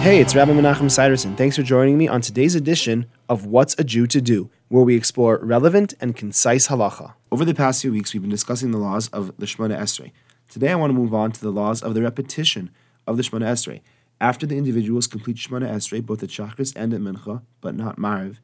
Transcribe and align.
Hey, 0.00 0.18
it's 0.18 0.34
Rabbi 0.34 0.52
Menachem 0.52 0.90
Siderson. 0.90 1.36
Thanks 1.36 1.56
for 1.56 1.62
joining 1.62 1.98
me 1.98 2.08
on 2.08 2.22
today's 2.22 2.54
edition 2.54 3.04
of 3.28 3.44
What's 3.44 3.78
a 3.78 3.84
Jew 3.84 4.06
to 4.06 4.22
Do, 4.22 4.48
where 4.68 4.82
we 4.82 4.96
explore 4.96 5.38
relevant 5.42 5.92
and 6.00 6.16
concise 6.16 6.68
halacha. 6.68 7.12
Over 7.30 7.44
the 7.44 7.52
past 7.52 7.82
few 7.82 7.92
weeks, 7.92 8.14
we've 8.14 8.22
been 8.22 8.30
discussing 8.30 8.70
the 8.70 8.78
laws 8.78 9.08
of 9.08 9.36
the 9.36 9.44
Shemona 9.44 9.78
Esrei. 9.78 10.12
Today, 10.48 10.70
I 10.70 10.74
want 10.76 10.88
to 10.88 10.94
move 10.94 11.12
on 11.12 11.32
to 11.32 11.40
the 11.42 11.52
laws 11.52 11.82
of 11.82 11.92
the 11.92 12.00
repetition 12.00 12.70
of 13.06 13.18
the 13.18 13.22
Shemona 13.22 13.44
Esrei. 13.44 13.82
After 14.22 14.46
the 14.46 14.56
individuals 14.56 15.06
complete 15.06 15.36
Shemona 15.36 15.70
Esrei, 15.70 16.04
both 16.04 16.22
at 16.22 16.30
Shachris 16.30 16.72
and 16.74 16.94
at 16.94 17.00
Mincha, 17.02 17.42
but 17.60 17.74
not 17.74 17.98
Mariv, 17.98 18.38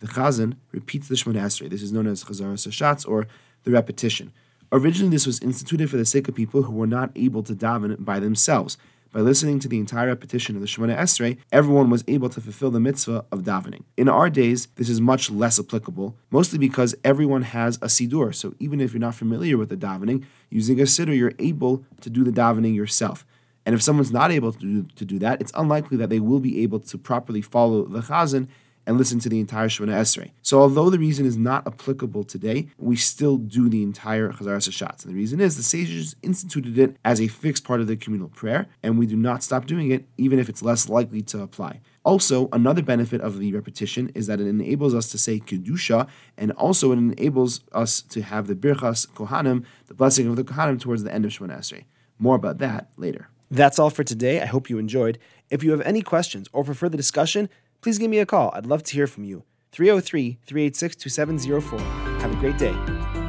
the 0.00 0.08
Chazan 0.08 0.56
repeats 0.72 1.06
the 1.06 1.14
Shemona 1.14 1.42
Esrei. 1.42 1.70
This 1.70 1.82
is 1.82 1.92
known 1.92 2.08
as 2.08 2.24
Chazaras 2.24 2.66
Hashatz, 2.66 3.08
or 3.08 3.28
the 3.62 3.70
repetition. 3.70 4.32
Originally, 4.72 5.10
this 5.10 5.26
was 5.26 5.38
instituted 5.38 5.88
for 5.88 5.98
the 5.98 6.04
sake 6.04 6.26
of 6.26 6.34
people 6.34 6.64
who 6.64 6.72
were 6.72 6.88
not 6.88 7.12
able 7.14 7.44
to 7.44 7.54
daven 7.54 8.04
by 8.04 8.18
themselves. 8.18 8.76
By 9.12 9.22
listening 9.22 9.58
to 9.58 9.68
the 9.68 9.80
entire 9.80 10.06
repetition 10.06 10.54
of 10.54 10.62
the 10.62 10.68
Shemona 10.68 10.96
Esrei, 10.96 11.38
everyone 11.50 11.90
was 11.90 12.04
able 12.06 12.28
to 12.28 12.40
fulfill 12.40 12.70
the 12.70 12.78
mitzvah 12.78 13.24
of 13.32 13.40
davening. 13.40 13.82
In 13.96 14.08
our 14.08 14.30
days, 14.30 14.68
this 14.76 14.88
is 14.88 15.00
much 15.00 15.32
less 15.32 15.58
applicable, 15.58 16.14
mostly 16.30 16.60
because 16.60 16.94
everyone 17.02 17.42
has 17.42 17.74
a 17.78 17.86
siddur. 17.86 18.32
So 18.32 18.54
even 18.60 18.80
if 18.80 18.92
you're 18.92 19.00
not 19.00 19.16
familiar 19.16 19.58
with 19.58 19.68
the 19.68 19.76
davening, 19.76 20.24
using 20.48 20.78
a 20.78 20.84
siddur, 20.84 21.16
you're 21.16 21.32
able 21.40 21.84
to 22.02 22.08
do 22.08 22.22
the 22.22 22.30
davening 22.30 22.76
yourself. 22.76 23.26
And 23.66 23.74
if 23.74 23.82
someone's 23.82 24.12
not 24.12 24.30
able 24.30 24.52
to 24.52 24.58
do, 24.60 24.86
to 24.94 25.04
do 25.04 25.18
that, 25.18 25.40
it's 25.40 25.52
unlikely 25.56 25.96
that 25.96 26.08
they 26.08 26.20
will 26.20 26.38
be 26.38 26.62
able 26.62 26.78
to 26.78 26.96
properly 26.96 27.42
follow 27.42 27.86
the 27.86 28.02
chazan 28.02 28.46
and 28.86 28.98
listen 28.98 29.18
to 29.20 29.28
the 29.28 29.40
entire 29.40 29.68
Shemona 29.68 29.94
Esrei. 29.94 30.30
So 30.42 30.60
although 30.60 30.90
the 30.90 30.98
reason 30.98 31.26
is 31.26 31.36
not 31.36 31.66
applicable 31.66 32.24
today, 32.24 32.68
we 32.78 32.96
still 32.96 33.36
do 33.36 33.68
the 33.68 33.82
entire 33.82 34.32
Chazaras 34.32 34.68
Hashatz. 34.68 35.04
And 35.04 35.12
the 35.12 35.16
reason 35.16 35.40
is 35.40 35.56
the 35.56 35.62
sages 35.62 36.16
instituted 36.22 36.78
it 36.78 36.96
as 37.04 37.20
a 37.20 37.28
fixed 37.28 37.64
part 37.64 37.80
of 37.80 37.86
the 37.86 37.96
communal 37.96 38.28
prayer, 38.28 38.66
and 38.82 38.98
we 38.98 39.06
do 39.06 39.16
not 39.16 39.42
stop 39.42 39.66
doing 39.66 39.90
it 39.90 40.06
even 40.16 40.38
if 40.38 40.48
it's 40.48 40.62
less 40.62 40.88
likely 40.88 41.22
to 41.22 41.42
apply. 41.42 41.80
Also, 42.02 42.48
another 42.52 42.82
benefit 42.82 43.20
of 43.20 43.38
the 43.38 43.52
repetition 43.52 44.10
is 44.14 44.26
that 44.26 44.40
it 44.40 44.46
enables 44.46 44.94
us 44.94 45.10
to 45.10 45.18
say 45.18 45.38
Kedusha, 45.38 46.08
and 46.36 46.50
also 46.52 46.92
it 46.92 46.96
enables 46.96 47.60
us 47.72 48.00
to 48.02 48.22
have 48.22 48.46
the 48.46 48.54
Birchas 48.54 49.06
Kohanim, 49.08 49.64
the 49.86 49.94
blessing 49.94 50.26
of 50.26 50.36
the 50.36 50.44
Kohanim, 50.44 50.80
towards 50.80 51.02
the 51.02 51.12
end 51.12 51.24
of 51.24 51.30
Shemona 51.30 51.58
Esrei. 51.58 51.84
More 52.18 52.36
about 52.36 52.58
that 52.58 52.88
later. 52.96 53.28
That's 53.50 53.78
all 53.78 53.90
for 53.90 54.04
today. 54.04 54.40
I 54.40 54.46
hope 54.46 54.70
you 54.70 54.78
enjoyed. 54.78 55.18
If 55.50 55.64
you 55.64 55.72
have 55.72 55.80
any 55.80 56.02
questions 56.02 56.48
or 56.52 56.64
for 56.64 56.72
further 56.72 56.96
discussion, 56.96 57.48
please 57.80 57.98
give 57.98 58.10
me 58.10 58.18
a 58.18 58.26
call. 58.26 58.50
I'd 58.54 58.66
love 58.66 58.82
to 58.84 58.94
hear 58.94 59.06
from 59.06 59.24
you. 59.24 59.44
303 59.72 60.38
386 60.44 60.96
2704. 60.96 61.78
Have 62.20 62.32
a 62.32 62.36
great 62.36 62.58
day. 62.58 63.19